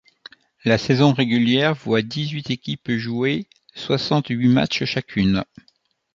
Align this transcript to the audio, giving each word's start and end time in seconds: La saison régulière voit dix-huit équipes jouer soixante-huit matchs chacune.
La 0.65 0.79
saison 0.79 1.13
régulière 1.13 1.75
voit 1.75 2.01
dix-huit 2.01 2.49
équipes 2.49 2.89
jouer 2.93 3.47
soixante-huit 3.75 4.47
matchs 4.47 4.83
chacune. 4.85 5.43